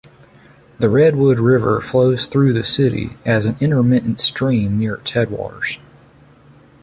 The 0.79 0.89
Redwood 0.89 1.39
River 1.39 1.79
flows 1.79 2.25
through 2.25 2.53
the 2.53 2.63
city 2.63 3.17
as 3.23 3.45
an 3.45 3.55
intermittent 3.59 4.19
stream 4.19 4.79
near 4.79 4.95
its 4.95 5.11
headwaters. 5.11 5.77